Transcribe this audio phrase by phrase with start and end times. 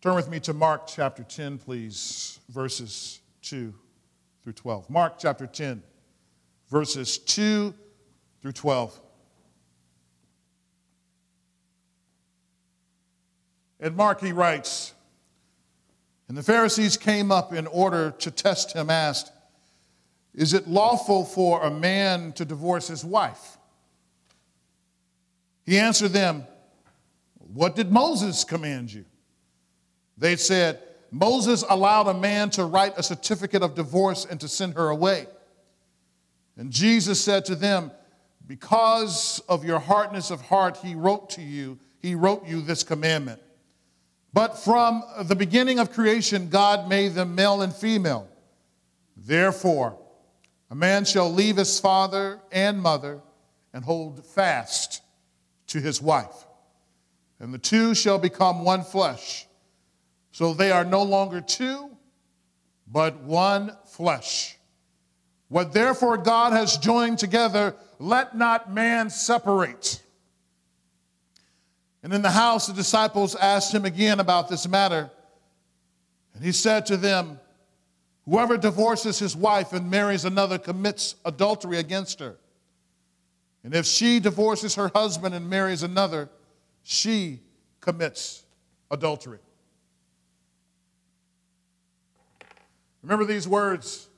[0.00, 3.74] Turn with me to Mark chapter 10, please, verses 2
[4.42, 4.88] through 12.
[4.88, 5.82] Mark chapter 10,
[6.70, 7.74] verses 2
[8.40, 8.98] through 12.
[13.78, 14.94] And Mark, he writes,
[16.28, 19.30] And the Pharisees came up in order to test him, asked,
[20.32, 23.58] Is it lawful for a man to divorce his wife?
[25.66, 26.46] He answered them,
[27.52, 29.04] What did Moses command you?
[30.20, 30.80] They said,
[31.10, 35.26] Moses allowed a man to write a certificate of divorce and to send her away.
[36.56, 37.90] And Jesus said to them,
[38.46, 43.40] Because of your hardness of heart, he wrote to you, he wrote you this commandment.
[44.32, 48.28] But from the beginning of creation, God made them male and female.
[49.16, 49.98] Therefore,
[50.70, 53.20] a man shall leave his father and mother
[53.72, 55.02] and hold fast
[55.68, 56.46] to his wife,
[57.40, 59.46] and the two shall become one flesh.
[60.32, 61.90] So they are no longer two,
[62.86, 64.56] but one flesh.
[65.48, 70.00] What therefore God has joined together, let not man separate.
[72.02, 75.10] And in the house, the disciples asked him again about this matter.
[76.34, 77.40] And he said to them,
[78.26, 82.36] Whoever divorces his wife and marries another commits adultery against her.
[83.64, 86.28] And if she divorces her husband and marries another,
[86.82, 87.40] she
[87.80, 88.44] commits
[88.90, 89.40] adultery.
[93.02, 94.08] Remember these words.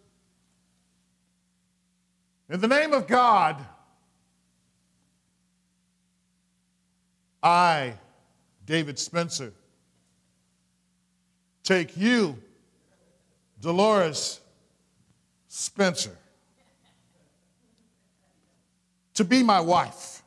[2.49, 3.65] In the name of God,
[7.43, 7.95] I,
[8.67, 9.53] David Spencer,
[11.63, 12.37] take you,
[13.61, 14.41] Dolores
[15.49, 16.17] Spencer,
[19.15, 20.23] to be my wife,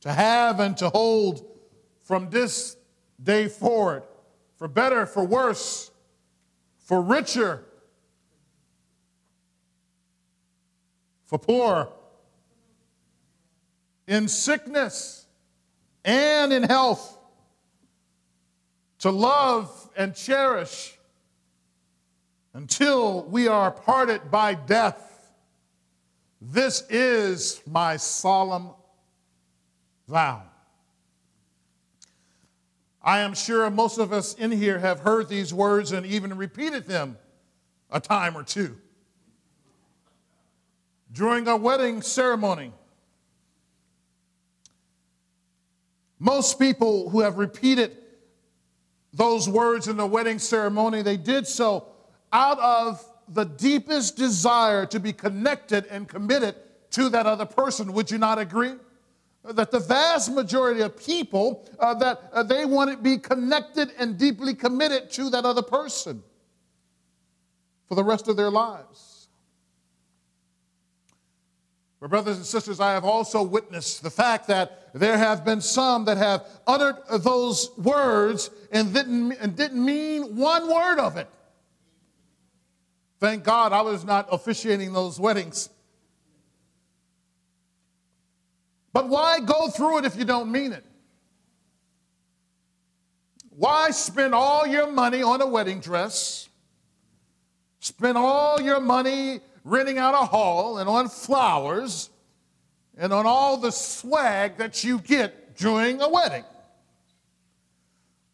[0.00, 1.46] to have and to hold
[2.02, 2.76] from this
[3.22, 4.02] day forward,
[4.56, 5.90] for better, for worse,
[6.90, 7.62] for richer,
[11.24, 11.88] for poor,
[14.08, 15.24] in sickness
[16.04, 17.16] and in health,
[18.98, 20.98] to love and cherish
[22.54, 25.32] until we are parted by death.
[26.40, 28.70] This is my solemn
[30.08, 30.49] vow.
[33.02, 36.86] I am sure most of us in here have heard these words and even repeated
[36.86, 37.16] them
[37.90, 38.76] a time or two.
[41.12, 42.72] During a wedding ceremony,
[46.18, 47.96] most people who have repeated
[49.12, 51.86] those words in the wedding ceremony, they did so
[52.32, 56.54] out of the deepest desire to be connected and committed
[56.90, 57.92] to that other person.
[57.92, 58.74] Would you not agree?
[59.44, 64.18] That the vast majority of people uh, that uh, they want to be connected and
[64.18, 66.22] deeply committed to that other person
[67.88, 69.28] for the rest of their lives.
[72.00, 76.04] My brothers and sisters i have also witnessed the fact that there have been some
[76.06, 81.28] that have uttered those words and didn't, and didn't mean one word of it.
[83.18, 85.70] Thank god i was not officiating those weddings
[88.92, 90.84] But why go through it if you don't mean it?
[93.50, 96.48] Why spend all your money on a wedding dress?
[97.80, 102.10] Spend all your money renting out a hall and on flowers
[102.96, 106.44] and on all the swag that you get during a wedding?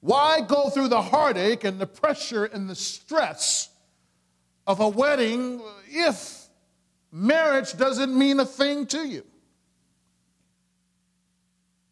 [0.00, 3.68] Why go through the heartache and the pressure and the stress
[4.66, 6.46] of a wedding if
[7.10, 9.24] marriage doesn't mean a thing to you?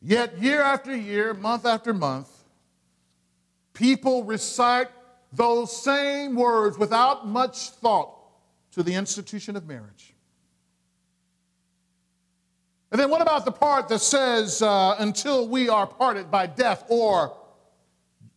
[0.07, 2.29] Yet, year after year, month after month,
[3.73, 4.89] people recite
[5.33, 8.15] those same words without much thought
[8.73, 10.13] to the institution of marriage.
[12.91, 16.85] And then, what about the part that says, uh, until we are parted by death
[16.91, 17.35] or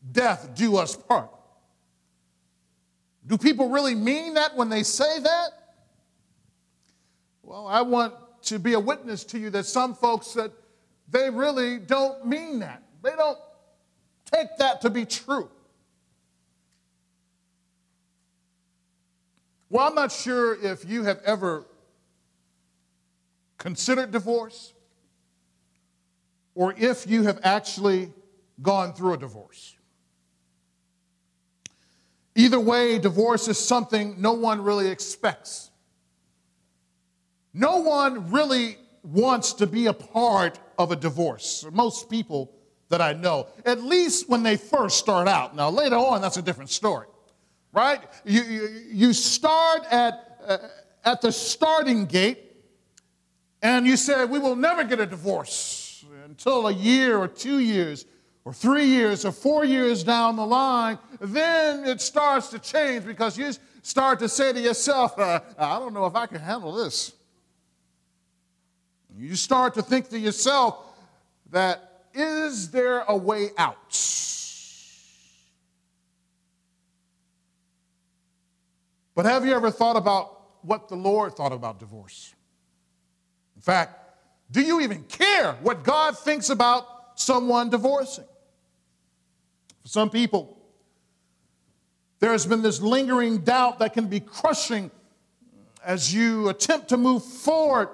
[0.10, 1.30] death do us part?
[3.28, 5.50] Do people really mean that when they say that?
[7.44, 8.14] Well, I want
[8.44, 10.54] to be a witness to you that some folks that
[11.10, 12.84] they really don't mean that.
[13.02, 13.38] They don't
[14.32, 15.50] take that to be true.
[19.70, 21.66] Well, I'm not sure if you have ever
[23.58, 24.74] considered divorce
[26.56, 28.12] or if you have actually
[28.62, 29.76] gone through a divorce.
[32.36, 35.72] Either way, divorce is something no one really expects.
[37.54, 41.66] No one really wants to be a part of a divorce.
[41.72, 42.52] Most people
[42.90, 45.56] that I know, at least when they first start out.
[45.56, 47.08] Now, later on, that's a different story,
[47.74, 48.02] right?
[48.26, 50.58] You, you, you start at, uh,
[51.04, 52.40] at the starting gate
[53.62, 58.06] and you say, We will never get a divorce until a year or two years
[58.46, 60.98] or three years or four years down the line.
[61.20, 63.52] Then it starts to change because you
[63.82, 67.14] start to say to yourself, uh, I don't know if I can handle this.
[69.18, 70.78] You start to think to yourself
[71.50, 73.76] that is there a way out?
[79.16, 82.36] But have you ever thought about what the Lord thought about divorce?
[83.56, 84.00] In fact,
[84.52, 86.86] do you even care what God thinks about
[87.16, 88.26] someone divorcing?
[89.82, 90.60] For some people,
[92.20, 94.92] there has been this lingering doubt that can be crushing
[95.84, 97.90] as you attempt to move forward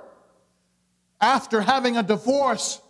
[1.23, 2.81] after having a divorce.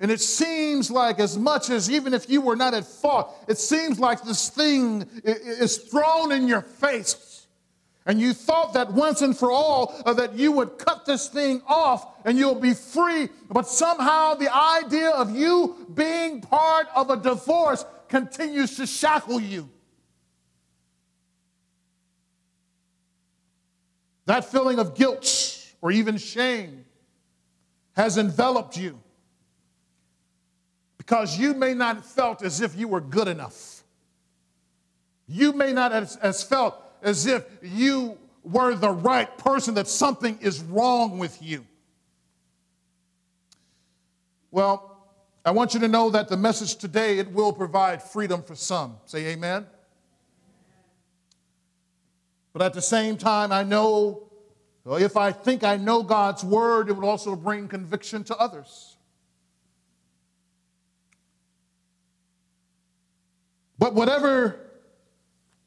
[0.00, 3.58] And it seems like, as much as even if you were not at fault, it
[3.58, 7.46] seems like this thing is thrown in your face.
[8.04, 11.62] And you thought that once and for all uh, that you would cut this thing
[11.68, 13.28] off and you'll be free.
[13.48, 19.68] But somehow the idea of you being part of a divorce continues to shackle you.
[24.24, 26.81] That feeling of guilt or even shame
[27.94, 28.98] has enveloped you
[30.98, 33.82] because you may not have felt as if you were good enough.
[35.26, 40.38] You may not have as felt as if you were the right person, that something
[40.40, 41.64] is wrong with you.
[44.50, 44.92] Well,
[45.44, 48.96] I want you to know that the message today, it will provide freedom for some.
[49.06, 49.66] Say amen.
[52.52, 54.28] But at the same time, I know
[54.84, 58.96] well, if I think I know God's word, it will also bring conviction to others.
[63.78, 64.62] But whatever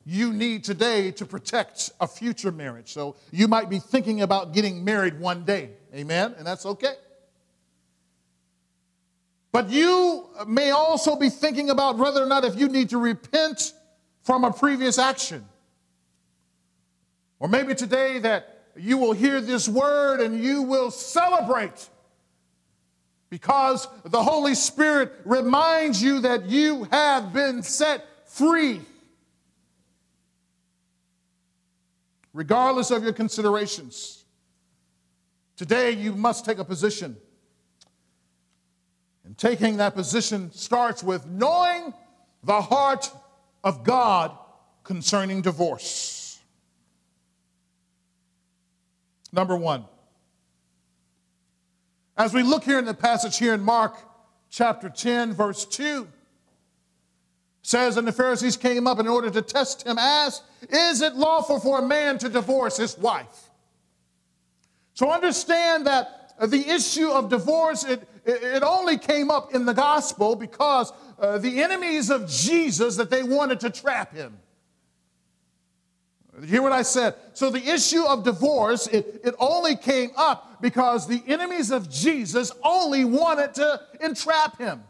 [0.05, 2.93] you need today to protect a future marriage.
[2.93, 5.71] So you might be thinking about getting married one day.
[5.93, 6.35] Amen?
[6.37, 6.93] And that's okay.
[9.51, 13.73] But you may also be thinking about whether or not if you need to repent
[14.21, 15.45] from a previous action.
[17.39, 21.89] Or maybe today that you will hear this word and you will celebrate
[23.29, 28.81] because the Holy Spirit reminds you that you have been set free.
[32.33, 34.25] Regardless of your considerations,
[35.55, 37.15] today you must take a position.
[39.25, 41.93] And taking that position starts with knowing
[42.43, 43.11] the heart
[43.63, 44.37] of God
[44.83, 46.14] concerning divorce.
[49.35, 49.83] Number one.
[52.17, 53.97] As we look here in the passage here in Mark
[54.49, 56.07] chapter 10, verse 2,
[57.61, 61.59] says, And the Pharisees came up in order to test him, asked, Is it lawful
[61.59, 63.49] for a man to divorce his wife?
[64.93, 70.37] So understand that the issue of divorce, it, it only came up in the gospel
[70.37, 74.37] because uh, the enemies of Jesus that they wanted to trap him.
[76.43, 77.15] Hear what I said?
[77.33, 82.51] So the issue of divorce, it, it only came up because the enemies of Jesus
[82.63, 84.83] only wanted to entrap him.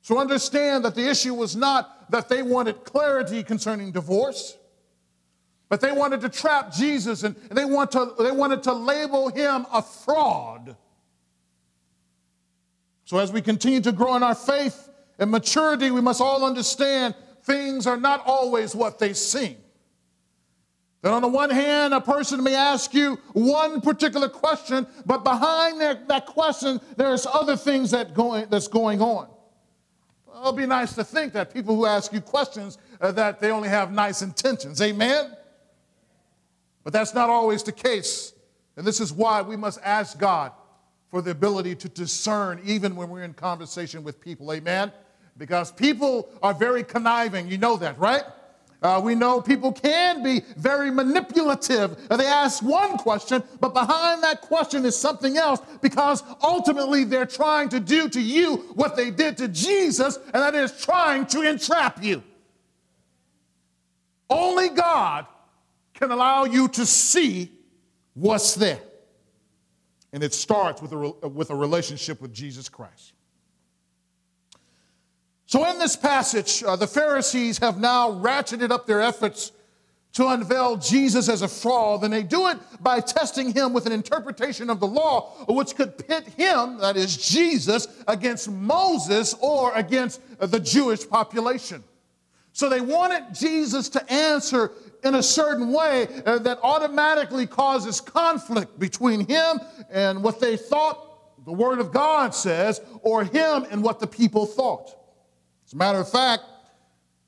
[0.00, 4.56] So understand that the issue was not that they wanted clarity concerning divorce,
[5.68, 9.28] but they wanted to trap Jesus and, and they, want to, they wanted to label
[9.28, 10.76] him a fraud.
[13.04, 17.14] So as we continue to grow in our faith and maturity, we must all understand
[17.44, 19.56] things are not always what they seem.
[21.02, 25.80] That on the one hand, a person may ask you one particular question, but behind
[25.80, 29.28] that, that question, there's other things that going, that's going on.
[30.28, 33.68] It'll be nice to think that people who ask you questions, uh, that they only
[33.68, 34.80] have nice intentions.
[34.82, 35.36] Amen?
[36.84, 38.32] But that's not always the case.
[38.76, 40.52] And this is why we must ask God
[41.10, 44.52] for the ability to discern even when we're in conversation with people.
[44.52, 44.92] Amen?
[45.40, 47.48] Because people are very conniving.
[47.48, 48.22] You know that, right?
[48.82, 51.96] Uh, we know people can be very manipulative.
[52.08, 57.70] They ask one question, but behind that question is something else because ultimately they're trying
[57.70, 62.04] to do to you what they did to Jesus, and that is trying to entrap
[62.04, 62.22] you.
[64.28, 65.26] Only God
[65.94, 67.50] can allow you to see
[68.12, 68.80] what's there.
[70.12, 73.14] And it starts with a, with a relationship with Jesus Christ.
[75.50, 79.50] So, in this passage, uh, the Pharisees have now ratcheted up their efforts
[80.12, 83.90] to unveil Jesus as a fraud, and they do it by testing him with an
[83.90, 90.20] interpretation of the law, which could pit him, that is Jesus, against Moses or against
[90.38, 91.82] the Jewish population.
[92.52, 94.70] So they wanted Jesus to answer
[95.02, 99.58] in a certain way uh, that automatically causes conflict between him
[99.90, 104.46] and what they thought the Word of God says, or him and what the people
[104.46, 104.99] thought.
[105.70, 106.42] As a matter of fact,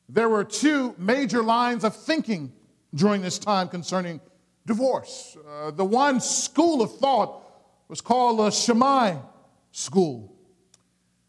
[0.09, 2.53] there were two major lines of thinking
[2.93, 4.21] during this time concerning
[4.67, 5.37] divorce.
[5.49, 7.41] Uh, the one school of thought
[7.87, 9.15] was called the Shammai
[9.71, 10.35] school.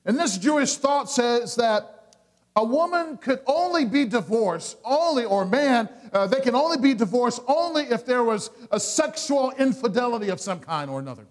[0.06, 2.16] And this Jewish thought says that
[2.56, 7.42] a woman could only be divorced, only, or man, uh, they can only be divorced
[7.48, 11.28] only if there was a sexual infidelity of some kind or another.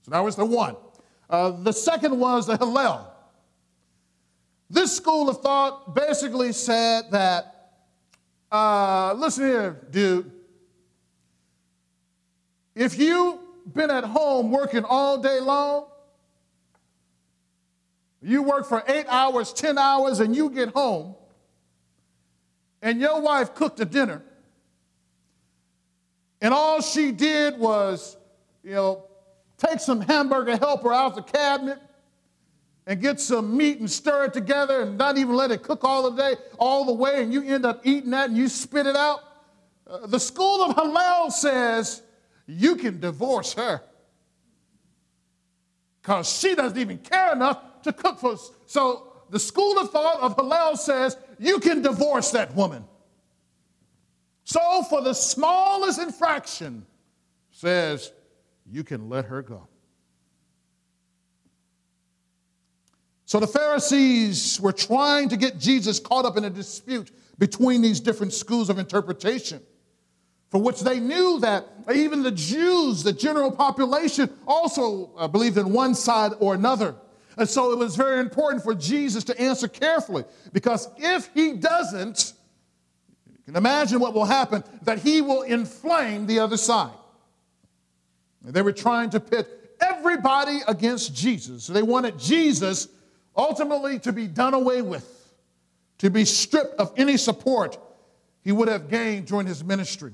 [0.00, 0.76] So that was the one.
[1.28, 3.11] Uh, the second was the Hillel.
[4.72, 7.72] This school of thought basically said that
[8.50, 10.32] uh, listen here, dude.
[12.74, 13.38] If you've
[13.70, 15.88] been at home working all day long,
[18.22, 21.16] you work for eight hours, 10 hours, and you get home,
[22.80, 24.22] and your wife cooked a dinner,
[26.40, 28.16] and all she did was,
[28.64, 29.04] you know,
[29.58, 31.78] take some hamburger helper out of the cabinet
[32.86, 36.10] and get some meat and stir it together and not even let it cook all
[36.10, 38.96] the day, all the way, and you end up eating that and you spit it
[38.96, 39.20] out.
[39.86, 42.02] Uh, the school of Hillel says
[42.46, 43.82] you can divorce her
[46.00, 48.50] because she doesn't even care enough to cook for us.
[48.66, 52.84] So the school of thought of Hillel says you can divorce that woman.
[54.44, 56.84] So for the smallest infraction,
[57.52, 58.12] says
[58.70, 59.68] you can let her go.
[63.32, 67.98] So the Pharisees were trying to get Jesus caught up in a dispute between these
[67.98, 69.62] different schools of interpretation,
[70.50, 75.72] for which they knew that even the Jews, the general population, also uh, believed in
[75.72, 76.94] one side or another.
[77.38, 82.34] And so it was very important for Jesus to answer carefully, because if he doesn't,
[83.30, 86.92] you can imagine what will happen, that he will inflame the other side.
[88.44, 91.64] And they were trying to pit everybody against Jesus.
[91.64, 92.88] So they wanted Jesus
[93.36, 95.34] ultimately to be done away with,
[95.98, 97.78] to be stripped of any support
[98.42, 100.12] he would have gained during his ministry.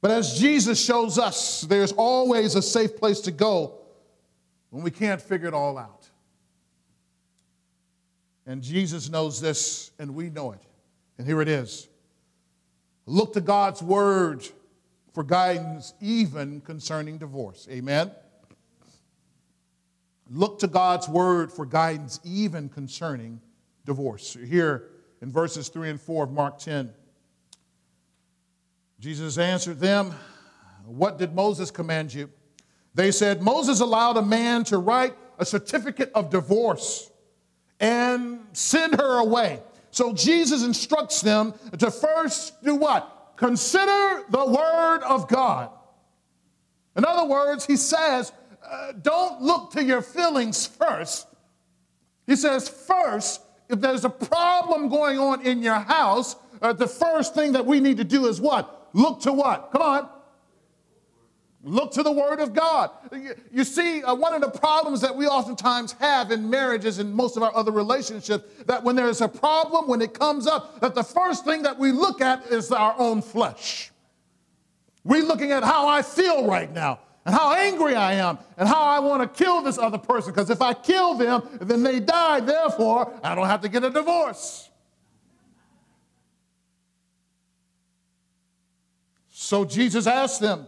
[0.00, 3.78] But as Jesus shows us, there's always a safe place to go
[4.70, 6.10] when we can't figure it all out.
[8.46, 10.60] And Jesus knows this, and we know it.
[11.16, 11.88] And here it is
[13.06, 14.46] Look to God's word
[15.12, 17.68] for guidance, even concerning divorce.
[17.70, 18.10] Amen.
[20.30, 23.40] Look to God's word for guidance, even concerning
[23.84, 24.36] divorce.
[24.46, 24.88] Here
[25.20, 26.90] in verses 3 and 4 of Mark 10,
[29.00, 30.14] Jesus answered them,
[30.86, 32.30] What did Moses command you?
[32.94, 37.10] They said, Moses allowed a man to write a certificate of divorce
[37.80, 39.60] and send her away.
[39.90, 43.34] So Jesus instructs them to first do what?
[43.36, 45.70] Consider the word of God.
[46.96, 48.32] In other words, he says,
[48.74, 51.26] uh, don't look to your feelings first.
[52.26, 57.34] He says, first, if there's a problem going on in your house, uh, the first
[57.34, 58.88] thing that we need to do is what?
[58.92, 59.70] Look to what?
[59.72, 60.08] Come on.
[61.62, 62.90] Look to the Word of God.
[63.12, 67.14] You, you see, uh, one of the problems that we oftentimes have in marriages and
[67.14, 70.94] most of our other relationships, that when there's a problem, when it comes up, that
[70.94, 73.92] the first thing that we look at is our own flesh.
[75.04, 78.82] We're looking at how I feel right now and how angry I am and how
[78.82, 82.40] I want to kill this other person because if I kill them, then they die.
[82.40, 84.68] Therefore, I don't have to get a divorce.
[89.30, 90.66] So Jesus asked them,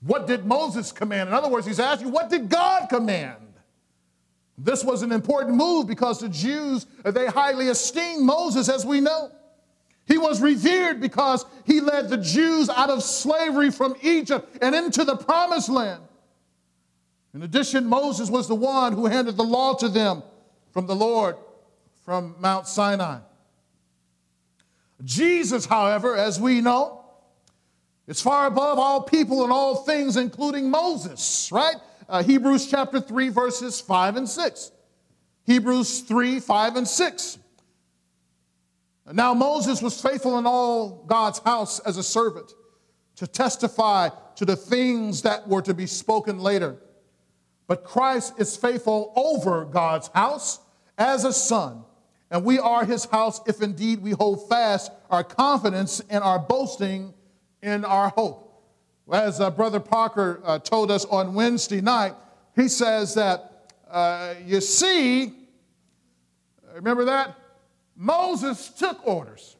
[0.00, 1.28] What did Moses command?
[1.28, 3.36] In other words, he's asking, What did God command?
[4.56, 9.30] This was an important move because the Jews, they highly esteemed Moses, as we know.
[10.08, 15.04] He was revered because he led the Jews out of slavery from Egypt and into
[15.04, 16.02] the promised land.
[17.34, 20.22] In addition, Moses was the one who handed the law to them
[20.72, 21.36] from the Lord
[22.06, 23.18] from Mount Sinai.
[25.04, 27.04] Jesus, however, as we know,
[28.06, 31.76] is far above all people and all things, including Moses, right?
[32.08, 34.72] Uh, Hebrews chapter 3, verses 5 and 6.
[35.44, 37.38] Hebrews 3, 5 and 6.
[39.12, 42.52] Now, Moses was faithful in all God's house as a servant
[43.16, 46.76] to testify to the things that were to be spoken later.
[47.66, 50.60] But Christ is faithful over God's house
[50.96, 51.84] as a son
[52.30, 57.14] And we are his house if indeed we hold fast our confidence and our boasting
[57.62, 58.44] in our hope.
[59.10, 62.14] As uh, Brother Parker uh, told us on Wednesday night,
[62.54, 65.32] he says that, uh, you see,
[66.74, 67.34] remember that?
[67.98, 69.56] Moses took orders.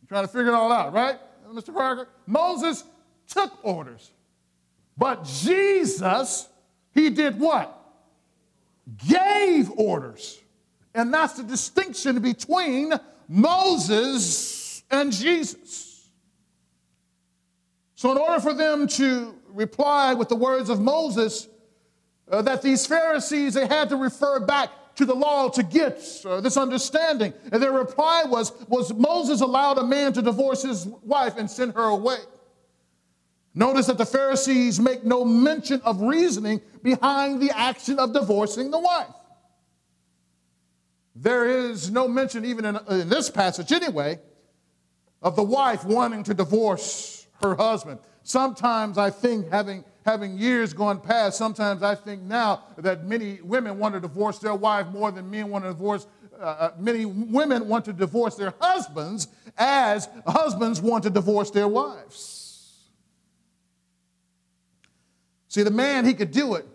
[0.00, 1.18] I'm trying to figure it all out, right,
[1.52, 1.74] Mr.
[1.74, 2.08] Parker?
[2.26, 2.84] Moses
[3.28, 4.12] took orders.
[4.96, 6.48] But Jesus,
[6.94, 7.76] he did what?
[9.08, 10.40] Gave orders.
[10.94, 12.92] And that's the distinction between
[13.28, 16.08] Moses and Jesus.
[17.96, 21.48] So, in order for them to reply with the words of Moses,
[22.30, 26.40] uh, that these Pharisees, they had to refer back to the law to get uh,
[26.40, 27.32] this understanding.
[27.52, 31.74] And their reply was, was Moses allowed a man to divorce his wife and send
[31.74, 32.18] her away.
[33.54, 38.78] Notice that the Pharisees make no mention of reasoning behind the action of divorcing the
[38.78, 39.14] wife.
[41.14, 44.20] There is no mention, even in, in, this passage anyway,
[45.22, 48.00] of the wife wanting to divorce her husband.
[48.22, 53.78] Sometimes I think, having, having years gone past, sometimes I think now that many women
[53.78, 56.06] want to divorce their wife more than men want to divorce.
[56.40, 59.26] Uh, uh many women want to divorce their husbands
[59.58, 62.84] as husbands want to divorce their wives.
[65.48, 66.66] See, the man, he could do it,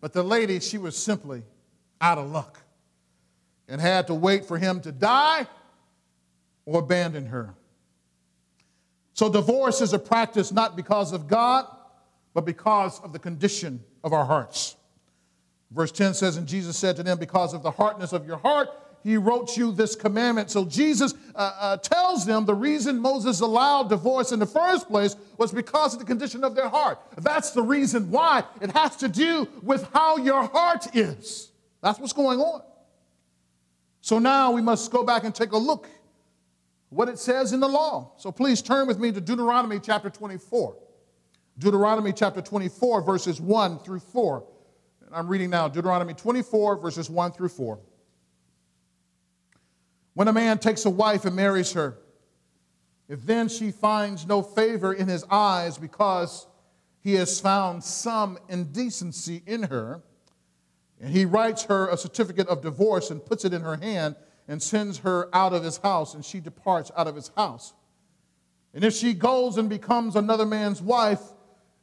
[0.00, 1.42] but the lady, she was simply
[2.00, 2.62] out of luck
[3.68, 5.46] and had to wait for him to die
[6.64, 7.54] or abandon her.
[9.14, 11.66] So, divorce is a practice not because of God,
[12.34, 14.76] but because of the condition of our hearts.
[15.70, 18.68] Verse 10 says, And Jesus said to them, Because of the hardness of your heart,
[19.02, 20.50] he wrote you this commandment.
[20.50, 25.16] So Jesus uh, uh, tells them the reason Moses allowed divorce in the first place
[25.38, 26.98] was because of the condition of their heart.
[27.18, 28.44] That's the reason why.
[28.60, 31.50] It has to do with how your heart is.
[31.80, 32.62] That's what's going on.
[34.02, 35.88] So now we must go back and take a look
[36.90, 38.12] what it says in the law.
[38.18, 40.76] So please turn with me to Deuteronomy chapter 24.
[41.58, 44.44] Deuteronomy chapter 24, verses 1 through 4.
[45.06, 47.78] And I'm reading now Deuteronomy 24, verses 1 through 4.
[50.14, 51.98] When a man takes a wife and marries her,
[53.08, 56.46] if then she finds no favor in his eyes because
[57.02, 60.02] he has found some indecency in her,
[61.00, 64.16] and he writes her a certificate of divorce and puts it in her hand
[64.48, 67.74] and sends her out of his house, and she departs out of his house.
[68.72, 71.20] And if she goes and becomes another man's wife,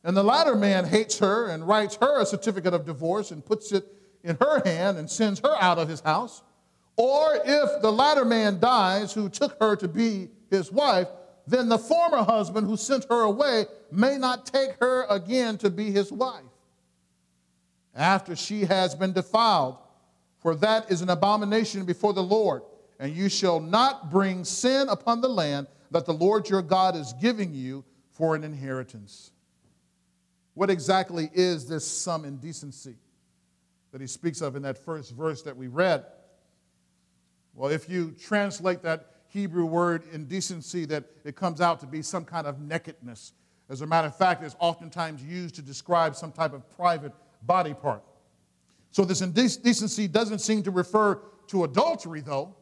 [0.03, 3.71] and the latter man hates her and writes her a certificate of divorce and puts
[3.71, 3.85] it
[4.23, 6.41] in her hand and sends her out of his house,
[6.95, 11.07] or if the latter man dies who took her to be his wife,
[11.47, 15.91] then the former husband who sent her away may not take her again to be
[15.91, 16.43] his wife
[17.95, 19.77] after she has been defiled,
[20.37, 22.61] for that is an abomination before the Lord.
[22.99, 27.13] And you shall not bring sin upon the land that the Lord your God is
[27.13, 29.31] giving you for an inheritance.
[30.59, 32.97] What exactly is this some indecency
[33.93, 36.05] that he speaks of in that first verse that we read?
[37.55, 42.25] Well, if you translate that Hebrew word indecency, that it comes out to be some
[42.25, 43.31] kind of nakedness.
[43.69, 47.73] As a matter of fact, it's oftentimes used to describe some type of private body
[47.73, 48.03] part.
[48.91, 52.53] So this indecency doesn't seem to refer to adultery, though.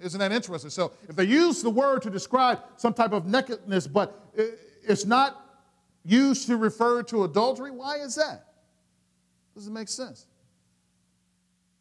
[0.00, 0.70] Isn't that interesting?
[0.70, 4.32] So if they use the word to describe some type of nakedness, but
[4.86, 5.49] it's not
[6.04, 8.46] used to refer to adultery, why is that?
[9.54, 10.26] Doesn't make sense.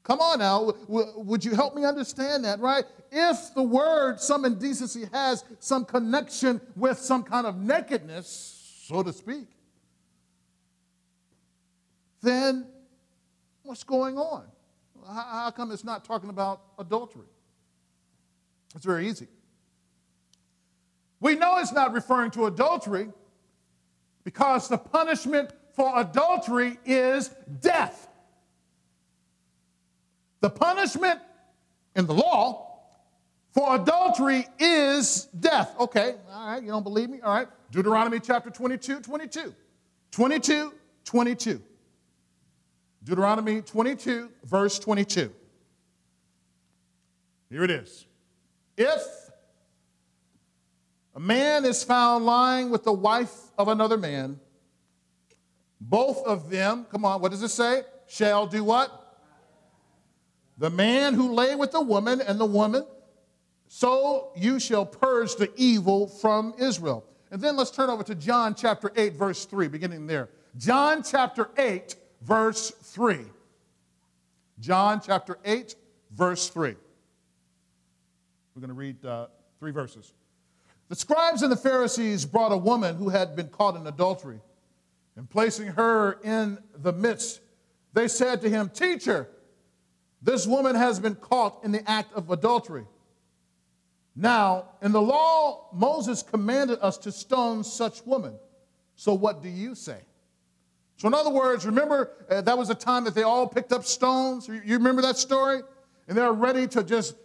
[0.04, 2.84] Come on now, would you help me understand that, right?
[3.12, 9.14] If the word some indecency has some connection with some kind of nakedness, so to
[9.14, 9.48] speak,
[12.22, 12.66] then
[13.64, 14.46] what's going on?
[15.08, 17.28] How come it's not talking about adultery?
[18.76, 19.28] It's very easy.
[21.20, 23.10] We know it's not referring to adultery
[24.30, 28.08] because the punishment for adultery is death.
[30.42, 31.20] The punishment
[31.96, 32.78] in the law
[33.56, 35.74] for adultery is death.
[35.80, 37.22] Okay, all right, you don't believe me?
[37.22, 37.48] All right.
[37.72, 39.56] Deuteronomy chapter 22, 22.
[40.12, 40.74] 22,
[41.06, 41.62] 22.
[43.04, 45.32] Deuteronomy 22, verse 22.
[47.50, 48.06] Here it is.
[48.78, 49.02] If
[51.20, 54.40] a man is found lying with the wife of another man,
[55.82, 57.84] both of them, come on, what does it say?
[58.08, 59.00] Shall do what?
[60.60, 62.86] the man who lay with the woman and the woman,
[63.68, 67.06] so you shall purge the evil from Israel.
[67.32, 70.30] And then let's turn over to John chapter 8, verse 3, beginning there.
[70.58, 73.20] John chapter 8, verse 3.
[74.60, 75.76] John chapter 8,
[76.12, 76.76] verse 3.
[78.54, 79.28] We're going to read uh,
[79.60, 80.14] three verses.
[80.90, 84.42] The scribes and the Pharisees brought a woman who had been caught in adultery,
[85.16, 87.42] and placing her in the midst,
[87.94, 89.30] they said to him, Teacher,
[90.22, 92.86] this woman has been caught in the act of adultery.
[94.16, 98.34] Now, in the law, Moses commanded us to stone such women.
[98.96, 100.00] So, what do you say?
[100.98, 103.86] So, in other words, remember uh, that was a time that they all picked up
[103.86, 104.48] stones.
[104.48, 105.62] You, remember that story?
[106.08, 107.16] And they're ready to just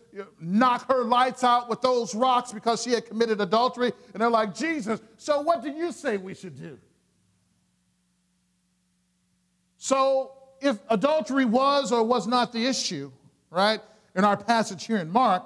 [0.41, 3.93] knock her lights out with those rocks because she had committed adultery.
[4.13, 6.79] And they're like, Jesus, so what do you say we should do?
[9.77, 13.13] So, if adultery was or was not the issue,
[13.51, 13.81] right,
[14.15, 15.45] in our passage here in Mark,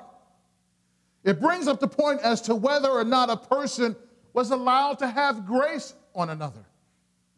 [1.25, 3.97] it brings up the point as to whether or not a person
[4.33, 6.65] was allowed to have grace on another.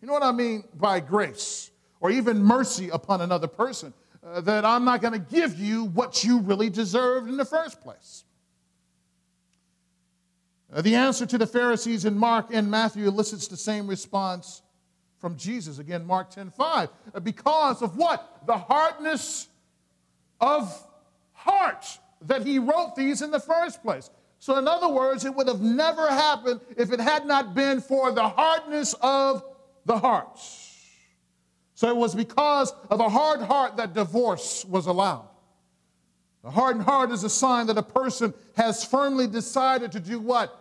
[0.03, 3.95] You know what I mean by grace, or even mercy upon another person?
[4.23, 7.81] Uh, that I'm not going to give you what you really deserved in the first
[7.81, 8.25] place.
[10.73, 14.61] Uh, the answer to the Pharisees in Mark and Matthew elicits the same response
[15.19, 15.79] from Jesus.
[15.79, 16.89] Again, Mark 10 5.
[17.15, 18.47] Uh, because of what?
[18.47, 19.49] The hardness
[20.39, 20.87] of
[21.33, 21.87] heart
[22.23, 24.11] that he wrote these in the first place.
[24.39, 28.13] So, in other words, it would have never happened if it had not been for
[28.13, 29.43] the hardness of
[29.87, 30.70] the hearts.
[31.81, 35.27] So, it was because of a hard heart that divorce was allowed.
[36.45, 40.55] A hardened heart is a sign that a person has firmly decided to do what?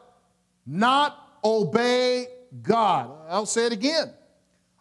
[0.65, 2.27] Not obey
[2.61, 3.11] God.
[3.27, 4.13] I'll say it again.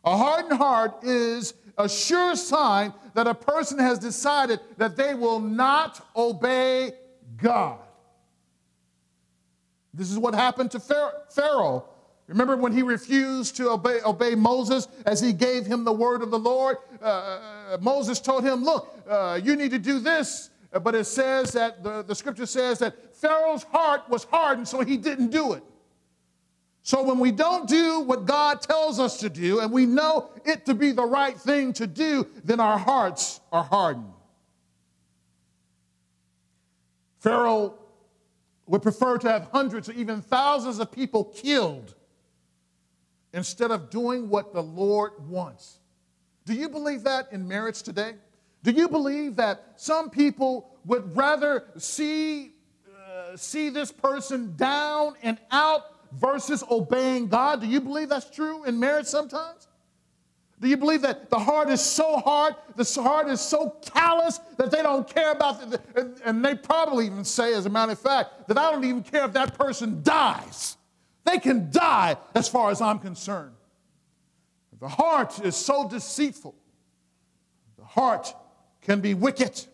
[0.04, 5.40] A hardened heart is a sure sign that a person has decided that they will
[5.40, 6.92] not obey
[7.36, 7.80] God.
[9.92, 11.88] This is what happened to Pharaoh.
[12.28, 16.30] Remember when he refused to obey, obey Moses as he gave him the word of
[16.30, 16.76] the Lord?
[17.02, 20.50] Uh, uh Moses told him, Look, uh, you need to do this.
[20.70, 24.98] But it says that the, the scripture says that Pharaoh's heart was hardened, so he
[24.98, 25.62] didn't do it.
[26.82, 30.66] So when we don't do what God tells us to do and we know it
[30.66, 34.12] to be the right thing to do, then our hearts are hardened.
[37.20, 37.74] Pharaoh
[38.66, 41.94] would prefer to have hundreds or even thousands of people killed
[43.32, 45.80] instead of doing what the Lord wants.
[46.44, 48.14] Do you believe that in marriage today?
[48.62, 52.52] Do you believe that some people would rather see,
[52.88, 57.60] uh, see this person down and out versus obeying God.
[57.60, 59.68] Do you believe that's true in marriage sometimes?
[60.60, 64.72] Do you believe that the heart is so hard, the heart is so callous that
[64.72, 65.80] they don't care about the,
[66.24, 69.24] and they probably even say, as a matter of fact, that I don't even care
[69.24, 70.76] if that person dies.
[71.28, 73.54] They can die as far as I'm concerned.
[74.80, 76.54] The heart is so deceitful.
[77.76, 78.34] The heart
[78.80, 79.66] can be wicked.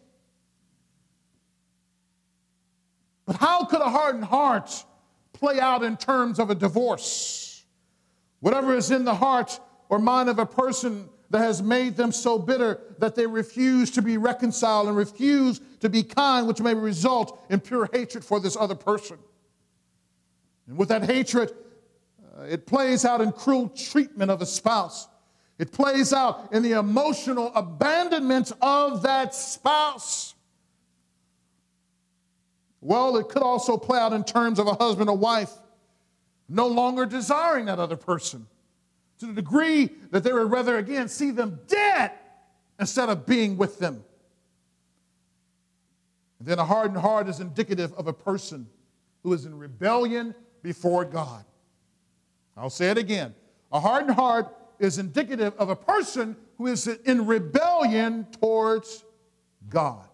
[3.27, 4.85] But how could a hardened heart
[5.35, 7.65] play out in terms of a divorce.
[8.41, 12.39] Whatever is in the heart or mind of a person that has made them so
[12.39, 17.45] bitter that they refuse to be reconciled and refuse to be kind, which may result
[17.51, 19.19] in pure hatred for this other person.
[20.67, 21.53] And with that hatred,
[22.39, 25.09] uh, it plays out in cruel treatment of a spouse.
[25.59, 30.35] It plays out in the emotional abandonment of that spouse.
[32.81, 35.53] Well, it could also play out in terms of a husband or wife
[36.49, 38.47] no longer desiring that other person
[39.19, 42.11] to the degree that they would rather, again, see them dead
[42.79, 44.05] instead of being with them.
[46.39, 48.67] And then a hardened heart is indicative of a person
[49.23, 51.45] who is in rebellion before God.
[52.57, 53.35] I'll say it again.
[53.71, 54.49] A hardened heart
[54.81, 59.05] is indicative of a person who is in rebellion towards
[59.69, 60.09] God.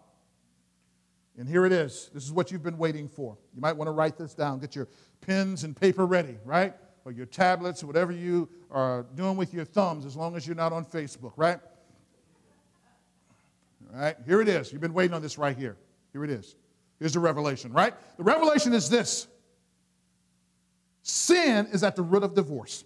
[1.39, 2.11] And here it is.
[2.13, 3.39] This is what you've been waiting for.
[3.55, 4.59] You might want to write this down.
[4.59, 4.89] Get your
[5.21, 6.75] pens and paper ready, right?
[7.05, 10.73] Or your tablets, whatever you are doing with your thumbs, as long as you're not
[10.73, 11.61] on Facebook, right?
[13.95, 14.73] All right, here it is.
[14.73, 15.77] You've been waiting on this right here.
[16.13, 16.57] Here it is.
[16.99, 17.95] Here's the revelation, right?
[18.17, 19.29] The revelation is this
[21.03, 22.85] sin is at the root of divorce.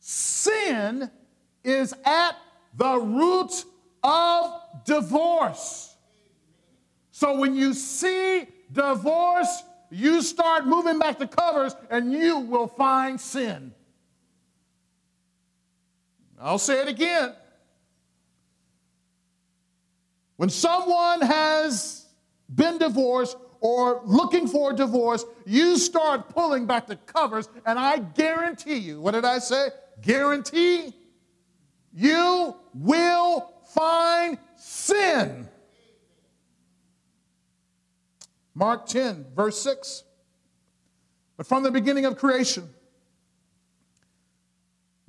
[0.00, 1.10] Sin
[1.62, 2.36] is at
[2.76, 3.64] the root
[4.02, 5.94] of divorce.
[7.10, 13.20] So when you see divorce, you start moving back the covers and you will find
[13.20, 13.72] sin.
[16.40, 17.32] I'll say it again.
[20.36, 22.04] When someone has
[22.52, 27.96] been divorced or looking for a divorce, you start pulling back the covers, and I
[27.96, 29.68] guarantee you, what did I say?
[30.02, 30.92] Guarantee
[31.94, 35.48] you will find sin.
[38.54, 40.02] Mark 10, verse 6.
[41.38, 42.68] But from the beginning of creation,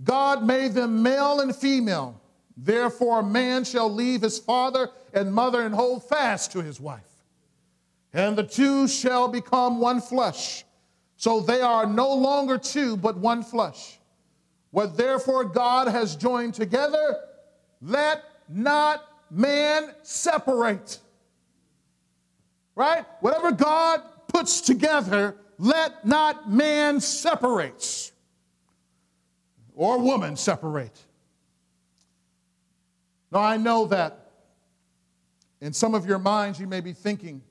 [0.01, 2.21] God made them male and female.
[2.55, 7.03] Therefore, a man shall leave his father and mother and hold fast to his wife,
[8.15, 10.63] and the two shall become one flesh.
[11.17, 13.99] So they are no longer two, but one flesh.
[14.71, 17.17] What therefore God has joined together,
[17.81, 20.99] let not man separate.
[22.73, 23.05] Right?
[23.19, 28.11] Whatever God puts together, let not man separate
[29.75, 30.97] or woman separate.
[33.29, 34.31] Now, I know that
[35.59, 37.41] in some of your minds you may be thinking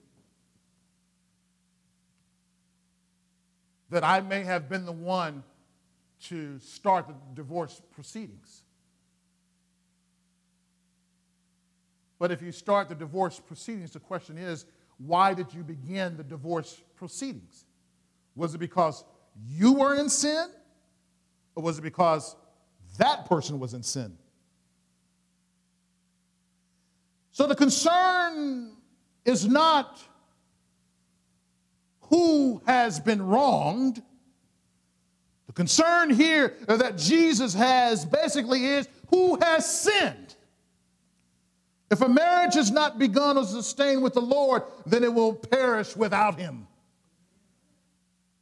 [3.94, 5.44] that I may have been the one
[6.24, 8.62] to start the divorce proceedings.
[12.18, 14.66] But if you start the divorce proceedings, the question is
[14.98, 17.66] why did you begin the divorce proceedings?
[18.34, 19.04] Was it because
[19.46, 20.48] you were in sin?
[21.54, 22.34] Or was it because
[22.98, 24.18] that person was in sin?
[27.30, 28.72] So the concern
[29.24, 30.00] is not
[32.14, 34.00] who has been wronged.
[35.48, 40.36] The concern here that Jesus has basically is who has sinned.
[41.90, 45.96] If a marriage has not begun or sustained with the Lord, then it will perish
[45.96, 46.68] without him.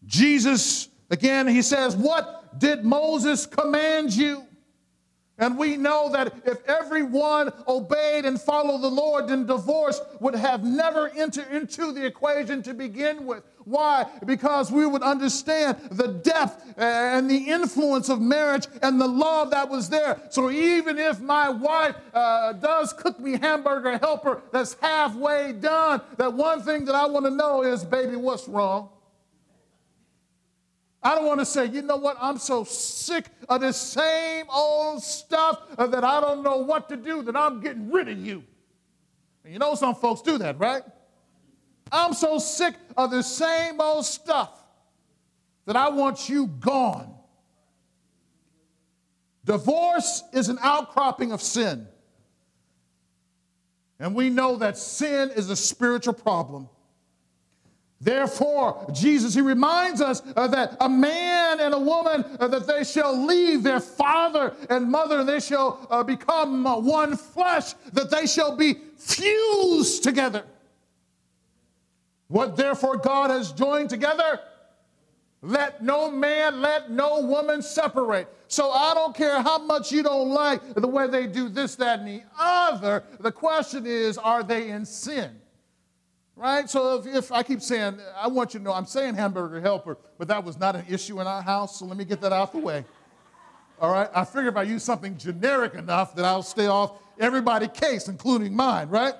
[0.05, 4.45] Jesus, again, he says, What did Moses command you?
[5.43, 10.63] And we know that if everyone obeyed and followed the Lord, then divorce would have
[10.63, 13.43] never entered into the equation to begin with.
[13.65, 14.07] Why?
[14.25, 19.69] Because we would understand the depth and the influence of marriage and the love that
[19.69, 20.21] was there.
[20.31, 26.35] So even if my wife uh, does cook me hamburger helper that's halfway done, that
[26.35, 28.91] one thing that I want to know is, baby, what's wrong?
[31.03, 35.03] I don't want to say, you know what, I'm so sick of this same old
[35.03, 38.45] stuff that I don't know what to do, that I'm getting rid of you.
[39.45, 40.83] And you know some folks do that, right?
[41.91, 44.51] I'm so sick of the same old stuff
[45.67, 47.15] that I want you gone.
[49.45, 51.89] Divorce is an outcropping of sin.
[53.99, 56.69] And we know that sin is a spiritual problem.
[58.03, 62.83] Therefore, Jesus, he reminds us uh, that a man and a woman, uh, that they
[62.83, 68.11] shall leave their father and mother, and they shall uh, become uh, one flesh, that
[68.11, 70.43] they shall be fused together.
[72.27, 74.41] What therefore God has joined together,
[75.41, 78.27] let no man, let no woman separate.
[78.49, 82.01] So I don't care how much you don't like the way they do this, that,
[82.01, 83.05] and the other.
[83.21, 85.42] The question is, are they in sin?
[86.43, 86.69] Right?
[86.69, 89.97] So if, if, I keep saying, I want you to know, I'm saying hamburger helper,
[90.19, 92.51] but that was not an issue in our house, so let me get that out
[92.51, 92.85] the way.
[93.81, 94.11] All right?
[94.13, 98.57] I figure if I use something generic enough that I'll stay off everybody's case, including
[98.57, 99.15] mine, right?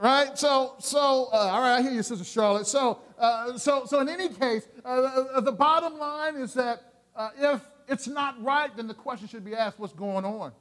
[0.00, 0.38] Right?
[0.38, 2.68] So, so uh, all right, I hear you, Sister Charlotte.
[2.68, 7.30] So, uh, so, so in any case, uh, uh the bottom line is that uh,
[7.36, 10.52] if it's not right, then the question should be asked, what's going on?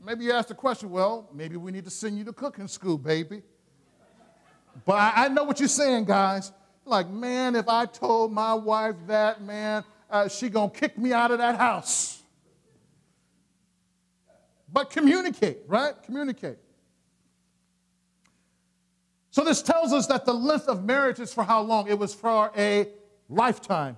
[0.00, 2.96] Maybe you ask the question, well, maybe we need to send you to cooking school,
[2.96, 3.42] baby.
[4.84, 6.52] But I, I know what you're saying, guys.
[6.84, 11.30] Like, man, if I told my wife that, man, uh, she gonna kick me out
[11.30, 12.22] of that house.
[14.72, 15.94] But communicate, right?
[16.04, 16.58] Communicate.
[19.30, 21.88] So this tells us that the length of marriage is for how long?
[21.88, 22.88] It was for a
[23.28, 23.96] lifetime.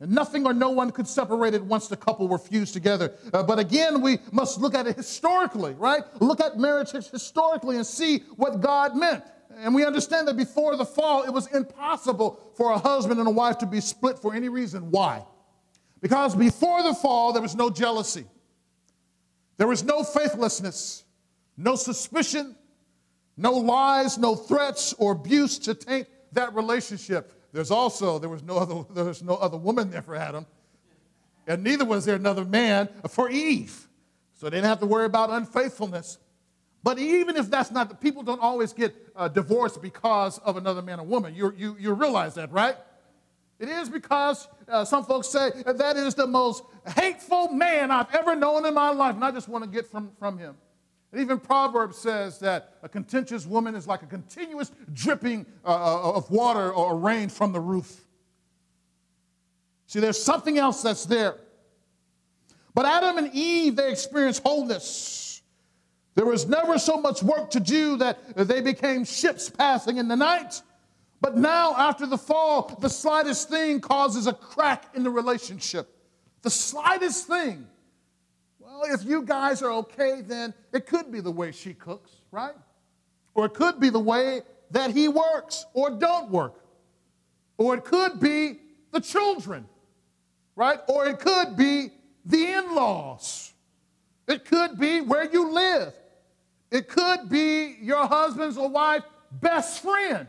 [0.00, 3.14] And nothing or no one could separate it once the couple were fused together.
[3.32, 6.02] Uh, but again, we must look at it historically, right?
[6.20, 9.22] Look at marriage historically and see what God meant.
[9.58, 13.32] And we understand that before the fall, it was impossible for a husband and a
[13.32, 14.90] wife to be split for any reason.
[14.90, 15.24] Why?
[16.00, 18.26] Because before the fall, there was no jealousy,
[19.56, 21.04] there was no faithlessness,
[21.56, 22.56] no suspicion,
[23.36, 27.32] no lies, no threats or abuse to taint that relationship.
[27.52, 30.46] There's also, there was no other, there was no other woman there for Adam,
[31.46, 33.88] and neither was there another man for Eve.
[34.34, 36.18] So they didn't have to worry about unfaithfulness.
[36.82, 40.82] But even if that's not, the people don't always get uh, divorced because of another
[40.82, 41.34] man or woman.
[41.34, 42.76] You, you, you realize that, right?
[43.60, 46.64] It is because uh, some folks say that is the most
[46.96, 50.10] hateful man I've ever known in my life, and I just want to get from,
[50.18, 50.56] from him.
[51.12, 56.12] And even Proverbs says that a contentious woman is like a continuous dripping uh, uh
[56.14, 58.00] of water or rain from the roof.
[59.86, 61.36] See, there's something else that's there.
[62.74, 65.31] But Adam and Eve, they experienced wholeness
[66.14, 70.16] There was never so much work to do that they became ships passing in the
[70.16, 70.60] night.
[71.20, 75.88] But now, after the fall, the slightest thing causes a crack in the relationship.
[76.42, 77.66] The slightest thing.
[78.58, 82.54] Well, if you guys are okay, then it could be the way she cooks, right?
[83.34, 86.58] Or it could be the way that he works or don't work.
[87.56, 88.58] Or it could be
[88.90, 89.66] the children,
[90.56, 90.80] right?
[90.88, 91.90] Or it could be
[92.24, 93.52] the in laws.
[94.26, 95.94] It could be where you live.
[96.72, 100.26] It could be your husband's or wife's best friend.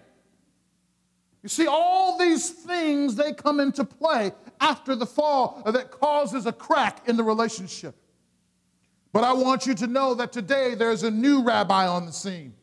[1.41, 6.51] You see, all these things, they come into play after the fall that causes a
[6.51, 7.95] crack in the relationship.
[9.13, 12.53] But I want you to know that today there's a new rabbi on the scene.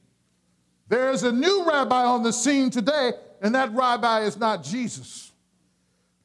[0.88, 5.32] There's a new rabbi on the scene today, and that rabbi is not Jesus.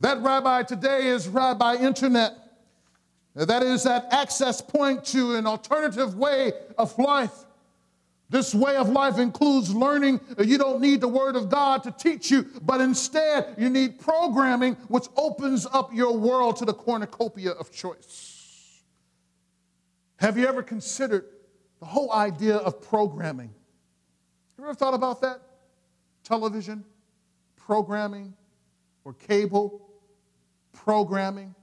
[0.02, 2.34] That rabbi today is Rabbi Internet.
[3.36, 7.45] That is that access point to an alternative way of life.
[8.30, 10.20] This way of life includes learning.
[10.44, 14.76] You don't need the Word of God to teach you, but instead you need programming,
[14.88, 18.82] which opens up your world to the cornucopia of choice.
[20.18, 21.26] Have you ever considered
[21.80, 23.50] the whole idea of programming?
[23.50, 25.42] Have you ever thought about that?
[26.24, 26.84] Television,
[27.58, 28.34] programming,
[29.04, 29.88] or cable,
[30.74, 31.54] programming.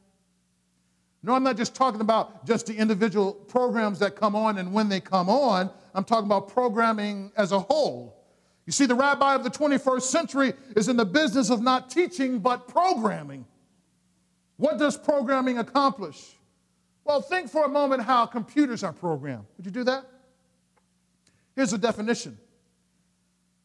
[1.24, 4.88] No, I'm not just talking about just the individual programs that come on and when
[4.88, 5.70] they come on.
[5.94, 8.22] I'm talking about programming as a whole.
[8.66, 12.38] You see, the rabbi of the 21st century is in the business of not teaching,
[12.38, 13.44] but programming.
[14.56, 16.36] What does programming accomplish?
[17.04, 19.46] Well, think for a moment how computers are programmed.
[19.56, 20.04] Would you do that?
[21.56, 22.38] Here's a definition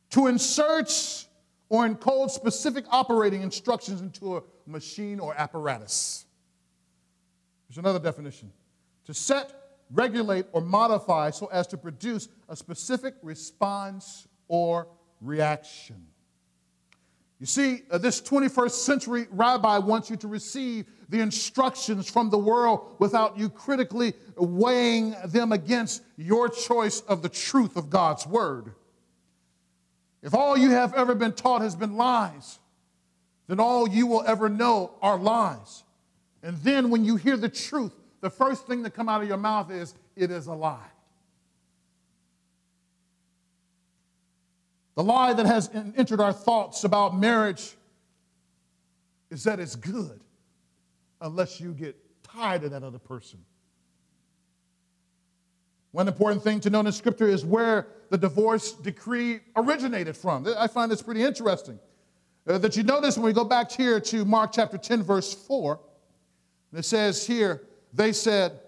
[0.10, 1.26] to insert
[1.70, 6.26] or encode specific operating instructions into a machine or apparatus.
[7.68, 8.52] There's another definition
[9.06, 9.57] to set,
[9.91, 14.88] regulate, or modify so as to produce a specific response or
[15.21, 16.08] reaction.
[17.39, 22.38] You see, uh, this 21st century rabbi wants you to receive the instructions from the
[22.38, 28.73] world without you critically weighing them against your choice of the truth of God's word.
[30.23, 32.60] If all you have ever been taught has been lies,
[33.47, 35.84] then all you will ever know are lies.
[36.41, 37.93] And then when you hear the truth,
[38.28, 40.92] the first thing that come out of your mouth is, it is a lie.
[44.96, 47.78] The lie that has entered our thoughts about marriage
[49.30, 50.20] is that it's good
[51.22, 53.40] unless you get tired of that other person.
[55.92, 60.46] One important thing to know in scripture is where the divorce decree originated from.
[60.58, 61.80] I find this pretty interesting.
[62.46, 65.80] Uh, that you notice when we go back here to Mark chapter 10, verse 4,
[66.74, 67.62] it says here,
[67.93, 68.60] they said,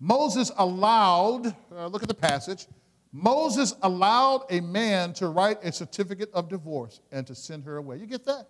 [0.00, 2.66] Moses allowed, uh, look at the passage,
[3.12, 7.96] Moses allowed a man to write a certificate of divorce and to send her away.
[7.98, 8.48] You get that?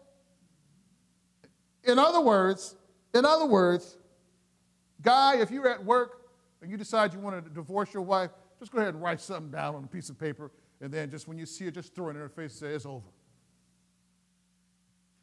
[1.85, 2.75] In other words,
[3.13, 3.99] in other words,
[5.03, 6.23] guy, if you're at work
[6.63, 9.51] and you decide you want to divorce your wife, just go ahead and write something
[9.51, 12.09] down on a piece of paper, and then just when you see it, just throw
[12.09, 13.05] it in her face and say, it's over.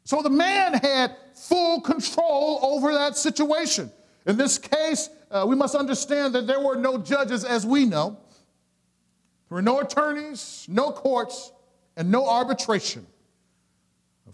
[0.04, 3.90] So the man had full control over that situation.
[4.26, 8.18] In this case, uh, we must understand that there were no judges as we know.
[9.48, 11.52] There were no attorneys, no courts,
[11.96, 13.06] and no arbitration.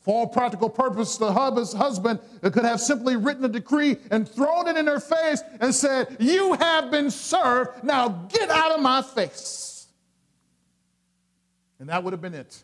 [0.00, 4.76] For all practical purposes, the husband could have simply written a decree and thrown it
[4.76, 9.86] in her face and said, You have been served, now get out of my face.
[11.80, 12.62] And that would have been it.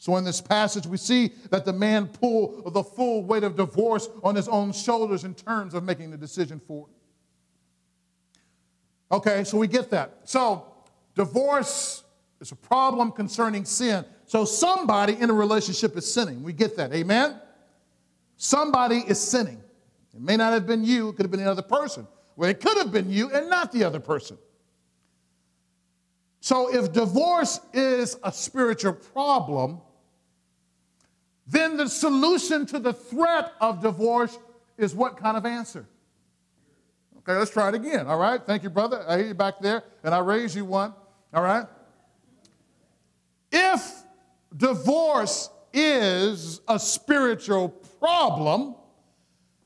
[0.00, 4.08] So, in this passage, we see that the man pulled the full weight of divorce
[4.22, 6.94] on his own shoulders in terms of making the decision for it.
[9.10, 10.20] Okay, so we get that.
[10.24, 10.66] So,
[11.16, 12.04] divorce
[12.40, 14.04] is a problem concerning sin.
[14.26, 16.44] So, somebody in a relationship is sinning.
[16.44, 16.92] We get that.
[16.92, 17.40] Amen?
[18.36, 19.60] Somebody is sinning.
[20.14, 22.06] It may not have been you, it could have been another person.
[22.36, 24.38] Well, it could have been you and not the other person.
[26.40, 29.80] So, if divorce is a spiritual problem,
[31.48, 34.38] then the solution to the threat of divorce
[34.76, 35.86] is what kind of answer?
[37.18, 38.06] Okay, let's try it again.
[38.06, 39.04] All right, thank you, brother.
[39.08, 40.94] I hear you back there, and I raise you one.
[41.32, 41.66] All right.
[43.50, 44.02] If
[44.56, 48.74] divorce is a spiritual problem,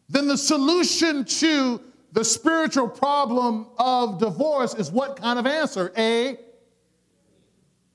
[0.09, 1.81] then the solution to
[2.13, 5.93] the spiritual problem of divorce is what kind of answer?
[5.97, 6.39] A,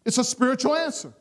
[0.03, 1.13] it's a spiritual answer.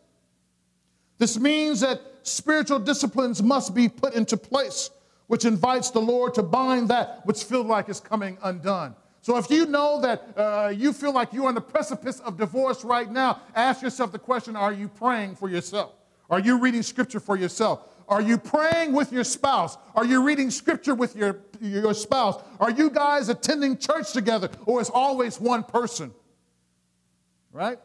[1.18, 4.91] This means that spiritual disciplines must be put into place,
[5.27, 8.95] which invites the Lord to bind that which feels like is coming undone.
[9.22, 12.85] So if you know that uh, you feel like you're on the precipice of divorce
[12.85, 15.95] right now, ask yourself the question are you praying for yourself?
[16.31, 17.89] Are you reading scripture for yourself?
[18.09, 19.77] Are you praying with your spouse?
[19.95, 22.41] Are you reading scripture with your, your spouse?
[22.61, 24.49] Are you guys attending church together?
[24.64, 26.12] Or is always one person?
[27.53, 27.79] Right?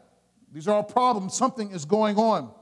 [0.52, 1.34] These are all problems.
[1.34, 2.52] Something is going on.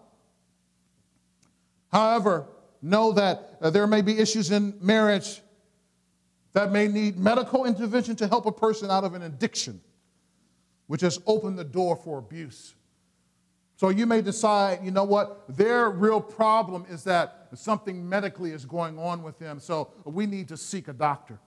[1.93, 2.47] However,
[2.82, 5.43] know that uh, there may be issues in marriage
[6.53, 9.80] that may need medical intervention to help a person out of an addiction,
[10.86, 12.74] which has opened the door for abuse.
[13.76, 18.64] So you may decide, you know what, their real problem is that something medically is
[18.64, 21.38] going on with them, so we need to seek a doctor.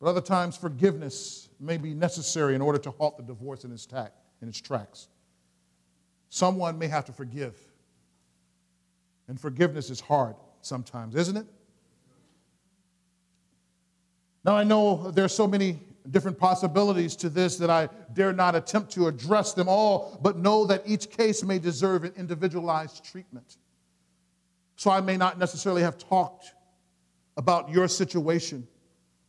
[0.00, 3.86] But other times, forgiveness may be necessary in order to halt the divorce in its,
[3.86, 4.12] tack,
[4.42, 5.08] in its tracks.
[6.30, 7.54] Someone may have to forgive.
[9.28, 11.46] And forgiveness is hard sometimes, isn't it?
[14.44, 18.92] Now, I know there's so many different possibilities to this that I dare not attempt
[18.92, 23.58] to address them all, but know that each case may deserve an individualized treatment.
[24.76, 26.54] So I may not necessarily have talked
[27.36, 28.66] about your situation.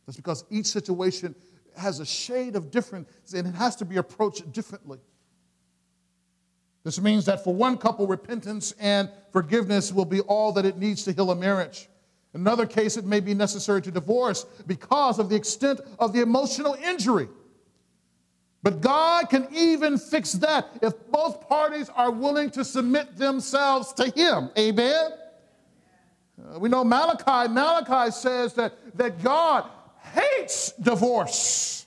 [0.06, 1.34] That's because each situation
[1.76, 4.98] has a shade of difference and it has to be approached differently.
[6.82, 11.04] This means that for one couple, repentance and forgiveness will be all that it needs
[11.04, 11.88] to heal a marriage.
[12.32, 16.22] In another case, it may be necessary to divorce because of the extent of the
[16.22, 17.28] emotional injury.
[18.62, 24.10] But God can even fix that if both parties are willing to submit themselves to
[24.10, 24.50] Him.
[24.58, 25.10] Amen?
[26.38, 29.68] Uh, we know Malachi, Malachi says that, that God
[30.14, 31.86] hates divorce.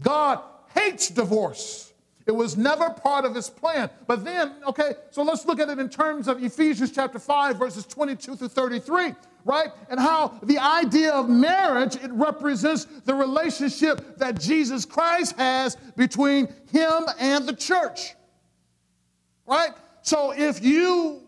[0.00, 0.40] God
[0.74, 1.91] hates divorce.
[2.26, 3.90] It was never part of his plan.
[4.06, 7.84] But then, okay, so let's look at it in terms of Ephesians chapter 5, verses
[7.86, 9.14] 22 through 33,
[9.44, 9.68] right?
[9.90, 16.46] And how the idea of marriage, it represents the relationship that Jesus Christ has between
[16.70, 18.14] him and the church,
[19.46, 19.70] right?
[20.02, 21.22] So if you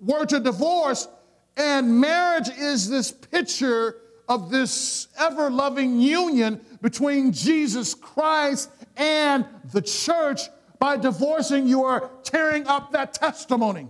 [0.00, 1.08] were to divorce,
[1.56, 3.96] and marriage is this picture
[4.28, 8.70] of this ever loving union between Jesus Christ
[9.00, 10.42] and the church.
[10.78, 13.88] By divorcing, you are tearing up that testimony.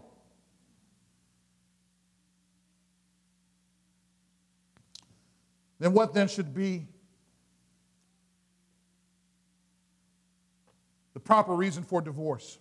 [5.78, 6.86] Then, what then should be
[11.14, 12.58] the proper reason for divorce?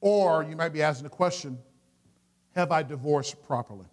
[0.00, 1.58] Or you might be asking the question
[2.54, 3.86] Have I divorced properly?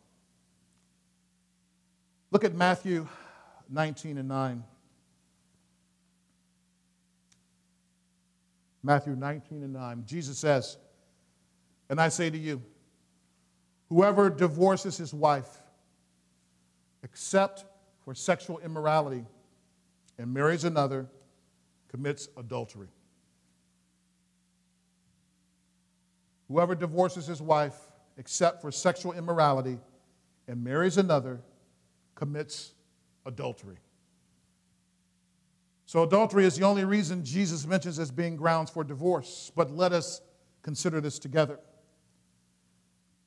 [2.31, 3.07] Look at Matthew
[3.69, 4.63] 19 and 9.
[8.85, 10.03] Matthew 19 and 9.
[10.05, 10.77] Jesus says,
[11.89, 12.61] And I say to you,
[13.89, 15.49] whoever divorces his wife,
[17.03, 17.65] except
[18.03, 19.25] for sexual immorality,
[20.19, 21.07] and marries another,
[21.89, 22.89] commits adultery.
[26.47, 27.75] Whoever divorces his wife,
[28.17, 29.79] except for sexual immorality,
[30.47, 31.41] and marries another,
[32.13, 32.73] commits
[33.25, 33.77] adultery.
[35.85, 39.51] So, adultery is the only reason Jesus mentions as being grounds for divorce.
[39.55, 40.21] But let us
[40.63, 41.59] consider this together.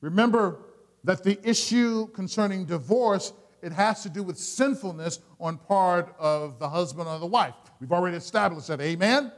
[0.01, 0.59] Remember
[1.03, 6.69] that the issue concerning divorce it has to do with sinfulness on part of the
[6.69, 7.55] husband or the wife.
[7.79, 8.79] We've already established that.
[8.81, 9.31] Amen.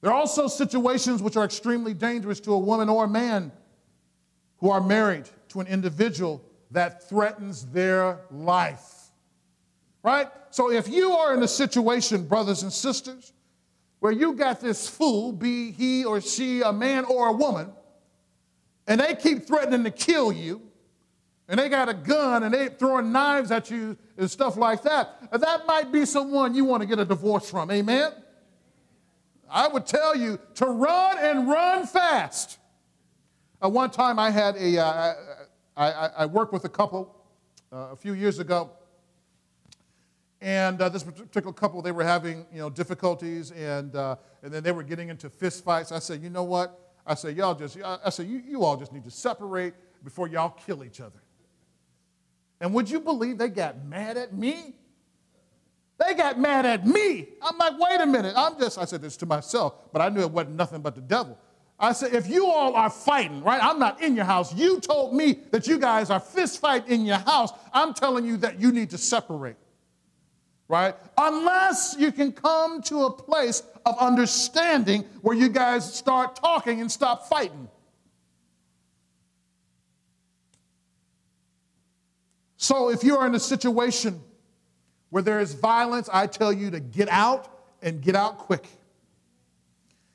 [0.00, 3.52] There are also situations which are extremely dangerous to a woman or a man
[4.58, 8.97] who are married to an individual that threatens their life.
[10.08, 10.28] Right?
[10.48, 13.34] So if you are in a situation, brothers and sisters,
[13.98, 17.70] where you got this fool, be he or she a man or a woman,
[18.86, 20.62] and they keep threatening to kill you,
[21.46, 25.30] and they got a gun and they throwing knives at you and stuff like that,
[25.30, 27.70] that might be someone you want to get a divorce from.
[27.70, 28.10] Amen?
[29.50, 32.58] I would tell you to run and run fast.
[33.62, 35.14] Uh, one time I had a, uh,
[35.76, 37.14] I, I, I worked with a couple
[37.70, 38.70] uh, a few years ago,
[40.40, 44.62] and uh, this particular couple, they were having you know difficulties, and uh, and then
[44.62, 45.92] they were getting into fist fights.
[45.92, 46.88] I said, you know what?
[47.08, 49.72] I said, y'all just, I said, you, you all just need to separate
[50.04, 51.20] before y'all kill each other.
[52.60, 54.74] And would you believe they got mad at me?
[55.98, 57.28] They got mad at me.
[57.42, 58.34] I'm like, wait a minute.
[58.36, 61.00] I'm just, I said this to myself, but I knew it wasn't nothing but the
[61.00, 61.38] devil.
[61.80, 63.62] I said, if you all are fighting, right?
[63.62, 64.54] I'm not in your house.
[64.54, 67.52] You told me that you guys are fist fight in your house.
[67.72, 69.56] I'm telling you that you need to separate,
[70.68, 70.94] right?
[71.16, 76.92] Unless you can come to a place of understanding where you guys start talking and
[76.92, 77.68] stop fighting.
[82.58, 84.20] So if you're in a situation
[85.10, 87.48] where there is violence, I tell you to get out
[87.80, 88.66] and get out quick.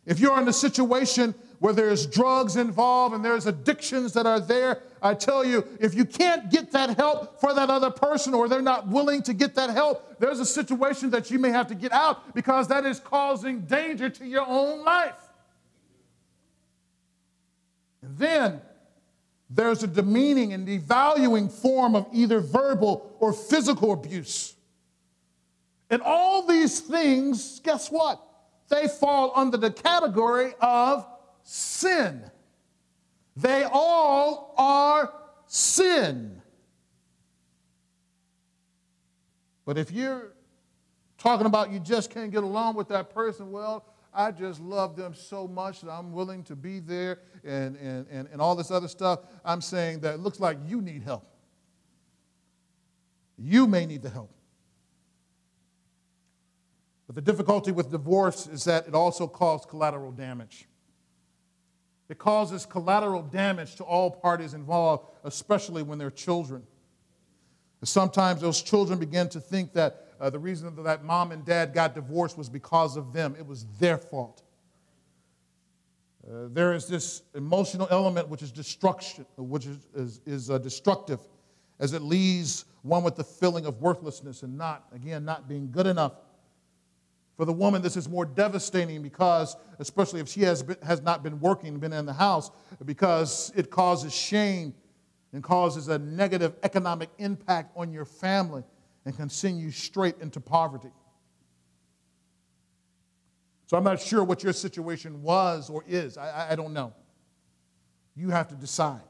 [0.05, 4.83] If you're in a situation where there's drugs involved and there's addictions that are there,
[5.03, 8.61] I tell you, if you can't get that help for that other person or they're
[8.61, 11.91] not willing to get that help, there's a situation that you may have to get
[11.91, 15.19] out because that is causing danger to your own life.
[18.01, 18.61] And then
[19.49, 24.55] there's a demeaning and devaluing form of either verbal or physical abuse.
[25.89, 28.21] And all these things, guess what?
[28.69, 31.05] They fall under the category of
[31.43, 32.23] sin.
[33.35, 35.11] They all are
[35.47, 36.41] sin.
[39.65, 40.33] But if you're
[41.17, 45.15] talking about you just can't get along with that person, well, I just love them
[45.15, 48.87] so much that I'm willing to be there and, and, and, and all this other
[48.87, 49.21] stuff.
[49.43, 51.25] I'm saying that it looks like you need help.
[53.37, 54.31] You may need the help.
[57.07, 60.67] But the difficulty with divorce is that it also causes collateral damage.
[62.09, 66.63] It causes collateral damage to all parties involved, especially when they're children.
[67.83, 71.95] sometimes those children begin to think that uh, the reason that mom and dad got
[71.95, 74.43] divorced was because of them, it was their fault.
[76.25, 81.19] Uh, there is this emotional element which is destruction, which is, is, is uh, destructive,
[81.79, 85.87] as it leaves one with the feeling of worthlessness and not, again, not being good
[85.87, 86.13] enough.
[87.37, 91.23] For the woman, this is more devastating because, especially if she has, been, has not
[91.23, 92.51] been working, been in the house,
[92.85, 94.73] because it causes shame
[95.33, 98.63] and causes a negative economic impact on your family
[99.05, 100.91] and can send you straight into poverty.
[103.65, 106.17] So I'm not sure what your situation was or is.
[106.17, 106.93] I, I don't know.
[108.15, 109.01] You have to decide.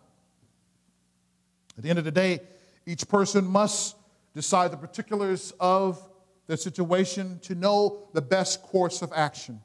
[1.78, 2.40] At the end of the day,
[2.86, 3.98] each person must
[4.34, 6.02] decide the particulars of
[6.48, 9.62] the situation to know the best course of action.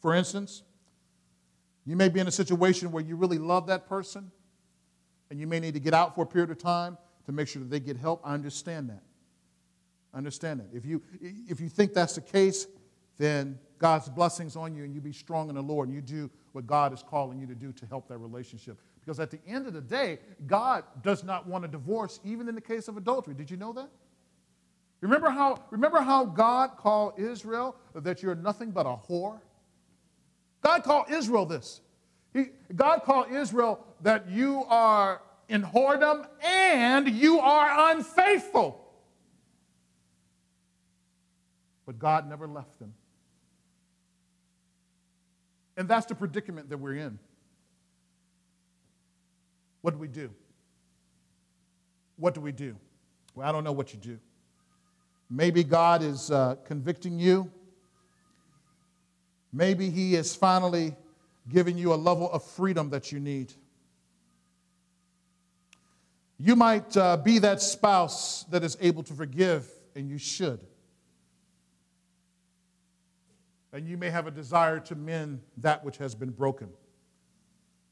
[0.00, 0.62] For instance,
[1.84, 4.30] you may be in a situation where you really love that person
[5.30, 7.60] and you may need to get out for a period of time to make sure
[7.60, 8.20] that they get help.
[8.24, 9.02] I understand that.
[10.14, 10.68] Understand that.
[10.72, 12.66] If you, if you think that's the case,
[13.18, 16.30] then God's blessings on you and you be strong in the Lord and you do
[16.52, 18.78] what God is calling you to do to help that relationship.
[19.00, 22.54] Because at the end of the day, God does not want a divorce, even in
[22.54, 23.34] the case of adultery.
[23.34, 23.90] Did you know that?
[25.04, 29.38] Remember how, remember how God called Israel that you're nothing but a whore?
[30.62, 31.82] God called Israel this.
[32.32, 38.82] He, God called Israel that you are in whoredom and you are unfaithful.
[41.84, 42.94] But God never left them.
[45.76, 47.18] And that's the predicament that we're in.
[49.82, 50.30] What do we do?
[52.16, 52.74] What do we do?
[53.34, 54.18] Well, I don't know what you do.
[55.30, 57.50] Maybe God is uh, convicting you.
[59.52, 60.94] Maybe He is finally
[61.48, 63.52] giving you a level of freedom that you need.
[66.38, 70.60] You might uh, be that spouse that is able to forgive, and you should.
[73.74, 76.68] and you may have a desire to mend that which has been broken.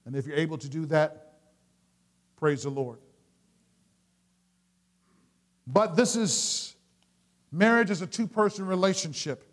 [0.06, 1.32] And if you're able to do that,
[2.36, 2.98] praise the Lord.
[5.66, 6.71] But this is
[7.52, 9.44] marriage is a two person relationship,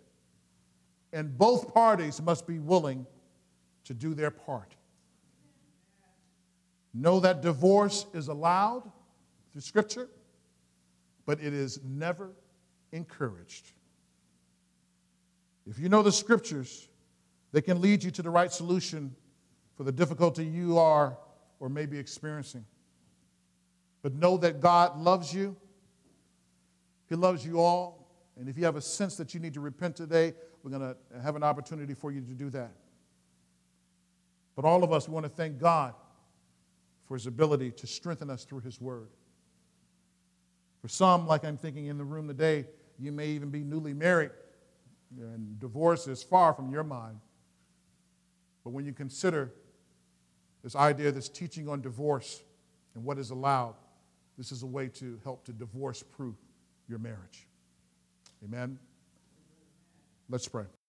[1.14, 3.06] and both parties must be willing
[3.84, 4.76] to do their part.
[6.94, 8.90] Know that divorce is allowed
[9.52, 10.10] through Scripture,
[11.26, 12.32] but it is never
[12.92, 13.72] encouraged.
[15.68, 16.88] If you know the scriptures,
[17.52, 19.16] they can lead you to the right solution
[19.78, 21.18] for the difficulty you are
[21.60, 22.66] or may be experiencing.
[24.02, 25.56] But know that God loves you.
[27.10, 28.08] He loves you all.
[28.40, 30.34] And if you have a sense that you need to repent today,
[30.64, 32.72] we're going to have an opportunity for you to do that.
[34.56, 35.94] But all of us we want to thank God
[37.08, 39.10] for his ability to strengthen us through his word.
[40.82, 42.66] For some, like I'm thinking in the room today,
[42.98, 44.32] you may even be newly married
[45.18, 47.20] and divorce is far from your mind.
[48.64, 49.52] But when you consider
[50.64, 52.44] this idea, this teaching on divorce
[52.94, 53.76] and what is allowed,
[54.38, 56.36] this is a way to help to divorce proof
[56.90, 57.48] your marriage.
[58.44, 58.80] Amen?
[60.30, 60.66] Let's pray.